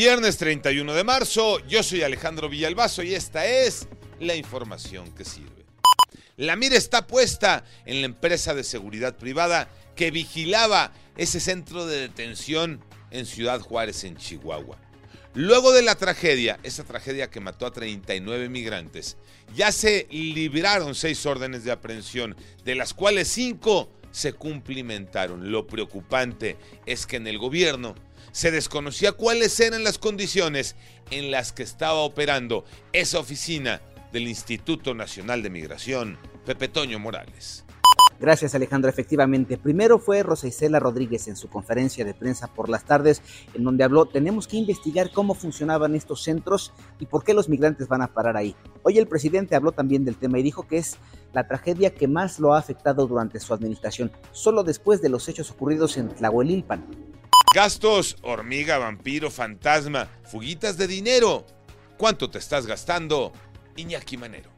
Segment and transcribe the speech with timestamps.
[0.00, 3.88] Viernes 31 de marzo, yo soy Alejandro Villalbazo y esta es
[4.20, 5.66] la información que sirve.
[6.36, 11.98] La mira está puesta en la empresa de seguridad privada que vigilaba ese centro de
[11.98, 12.80] detención
[13.10, 14.78] en Ciudad Juárez, en Chihuahua.
[15.34, 19.16] Luego de la tragedia, esa tragedia que mató a 39 migrantes,
[19.56, 25.50] ya se libraron seis órdenes de aprehensión, de las cuales cinco se cumplimentaron.
[25.50, 26.56] Lo preocupante
[26.86, 27.96] es que en el gobierno
[28.32, 30.76] se desconocía cuáles eran las condiciones
[31.10, 33.80] en las que estaba operando esa oficina
[34.12, 37.64] del Instituto Nacional de Migración, Pepe Toño Morales.
[38.20, 38.90] Gracias Alejandro.
[38.90, 43.22] Efectivamente, primero fue Rosa Isela Rodríguez en su conferencia de prensa por las tardes,
[43.54, 47.86] en donde habló, tenemos que investigar cómo funcionaban estos centros y por qué los migrantes
[47.86, 48.56] van a parar ahí.
[48.82, 50.96] Hoy el presidente habló también del tema y dijo que es
[51.32, 55.52] la tragedia que más lo ha afectado durante su administración, solo después de los hechos
[55.52, 57.07] ocurridos en Tlahuelilpan.
[57.54, 61.46] Gastos, hormiga, vampiro, fantasma, fuguitas de dinero.
[61.96, 63.32] ¿Cuánto te estás gastando?
[63.76, 64.50] Iñaki Manero.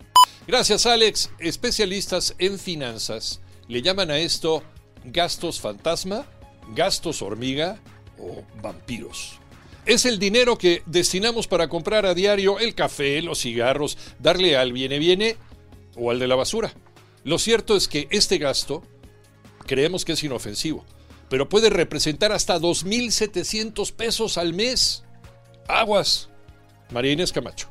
[0.46, 1.30] Gracias Alex.
[1.38, 4.64] Especialistas en finanzas le llaman a esto
[5.04, 6.26] gastos fantasma,
[6.74, 7.78] gastos hormiga
[8.18, 9.38] o vampiros.
[9.86, 14.72] Es el dinero que destinamos para comprar a diario el café, los cigarros, darle al
[14.72, 15.36] viene viene
[15.94, 16.74] o al de la basura.
[17.22, 18.82] Lo cierto es que este gasto
[19.66, 20.84] creemos que es inofensivo,
[21.30, 25.04] pero puede representar hasta 2.700 pesos al mes.
[25.68, 26.28] Aguas.
[26.90, 27.68] María Inés Camacho.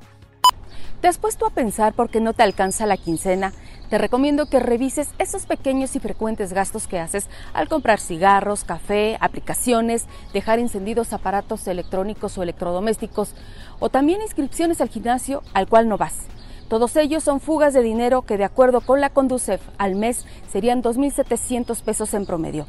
[1.02, 3.54] ¿Te has puesto a pensar por qué no te alcanza la quincena?
[3.90, 9.18] Te recomiendo que revises esos pequeños y frecuentes gastos que haces al comprar cigarros, café,
[9.20, 13.34] aplicaciones, dejar encendidos aparatos electrónicos o electrodomésticos
[13.80, 16.16] o también inscripciones al gimnasio al cual no vas.
[16.70, 20.84] Todos ellos son fugas de dinero que de acuerdo con la Conducef al mes serían
[20.84, 22.68] 2.700 pesos en promedio.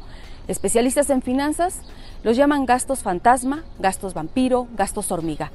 [0.51, 1.79] Especialistas en finanzas
[2.23, 5.49] los llaman gastos fantasma, gastos vampiro, gastos hormiga.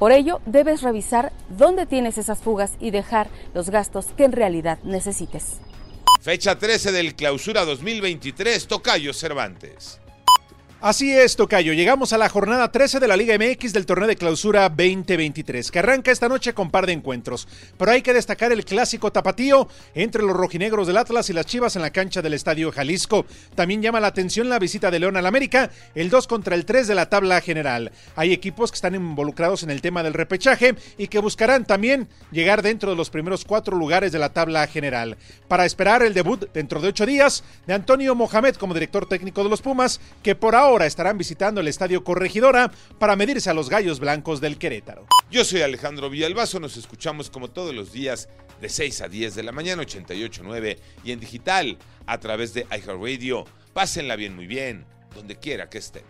[0.00, 4.80] Por ello, debes revisar dónde tienes esas fugas y dejar los gastos que en realidad
[4.82, 5.60] necesites.
[6.20, 10.00] Fecha 13 del clausura 2023, Tocayo Cervantes.
[10.84, 11.74] Así es, Tocayo.
[11.74, 15.78] Llegamos a la jornada 13 de la Liga MX del torneo de clausura 2023, que
[15.78, 17.46] arranca esta noche con par de encuentros.
[17.78, 21.76] Pero hay que destacar el clásico tapatío entre los rojinegros del Atlas y las Chivas
[21.76, 23.26] en la cancha del Estadio Jalisco.
[23.54, 26.88] También llama la atención la visita de León al América, el 2 contra el 3
[26.88, 27.92] de la tabla general.
[28.16, 32.60] Hay equipos que están involucrados en el tema del repechaje y que buscarán también llegar
[32.60, 35.16] dentro de los primeros cuatro lugares de la tabla general.
[35.46, 39.50] Para esperar el debut dentro de ocho días de Antonio Mohamed como director técnico de
[39.50, 43.68] los Pumas, que por ahora ahora estarán visitando el Estadio Corregidora para medirse a los
[43.68, 45.06] Gallos Blancos del Querétaro.
[45.30, 49.42] Yo soy Alejandro Villalbazo, nos escuchamos como todos los días de 6 a 10 de
[49.42, 53.44] la mañana 88.9 y en digital a través de iHeartRadio.
[53.74, 56.04] Pásenla bien, muy bien, donde quiera que estén.